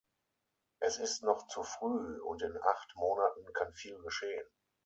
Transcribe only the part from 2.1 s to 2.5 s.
und